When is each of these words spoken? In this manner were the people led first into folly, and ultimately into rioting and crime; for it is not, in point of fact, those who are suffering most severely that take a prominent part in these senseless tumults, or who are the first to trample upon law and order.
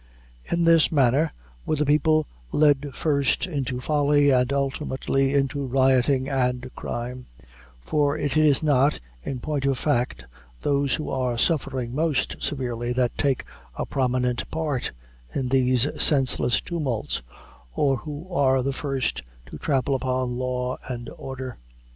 In 0.51 0.63
this 0.63 0.91
manner 0.91 1.31
were 1.63 1.75
the 1.75 1.85
people 1.85 2.25
led 2.51 2.95
first 2.95 3.45
into 3.45 3.79
folly, 3.79 4.31
and 4.31 4.51
ultimately 4.51 5.35
into 5.35 5.67
rioting 5.67 6.27
and 6.27 6.73
crime; 6.75 7.27
for 7.79 8.17
it 8.17 8.35
is 8.35 8.63
not, 8.63 8.99
in 9.21 9.39
point 9.39 9.65
of 9.67 9.77
fact, 9.77 10.25
those 10.61 10.95
who 10.95 11.11
are 11.11 11.37
suffering 11.37 11.93
most 11.93 12.37
severely 12.41 12.93
that 12.93 13.15
take 13.15 13.45
a 13.75 13.85
prominent 13.85 14.49
part 14.49 14.91
in 15.35 15.49
these 15.49 15.87
senseless 16.01 16.61
tumults, 16.61 17.21
or 17.75 17.97
who 17.97 18.27
are 18.33 18.63
the 18.63 18.73
first 18.73 19.21
to 19.45 19.59
trample 19.59 19.93
upon 19.93 20.35
law 20.35 20.79
and 20.89 21.11
order. 21.15 21.57